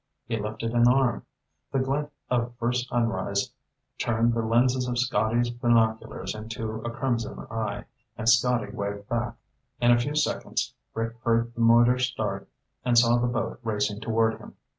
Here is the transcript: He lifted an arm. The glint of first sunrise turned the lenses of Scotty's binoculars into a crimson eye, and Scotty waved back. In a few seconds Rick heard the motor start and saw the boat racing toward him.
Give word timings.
He 0.25 0.35
lifted 0.35 0.71
an 0.73 0.87
arm. 0.87 1.27
The 1.71 1.77
glint 1.77 2.11
of 2.27 2.55
first 2.57 2.89
sunrise 2.89 3.51
turned 3.99 4.33
the 4.33 4.41
lenses 4.41 4.87
of 4.87 4.97
Scotty's 4.97 5.51
binoculars 5.51 6.33
into 6.33 6.81
a 6.81 6.89
crimson 6.89 7.45
eye, 7.51 7.85
and 8.17 8.27
Scotty 8.27 8.71
waved 8.71 9.07
back. 9.09 9.35
In 9.79 9.91
a 9.91 9.99
few 9.99 10.15
seconds 10.15 10.73
Rick 10.95 11.17
heard 11.23 11.53
the 11.53 11.61
motor 11.61 11.99
start 11.99 12.49
and 12.83 12.97
saw 12.97 13.19
the 13.19 13.27
boat 13.27 13.59
racing 13.63 13.99
toward 14.01 14.39
him. 14.39 14.55